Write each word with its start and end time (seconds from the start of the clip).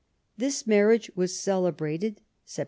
This 0.35 0.65
marriage 0.65 1.11
was 1.15 1.37
celebrated, 1.39 2.21
Sept. 2.43 2.59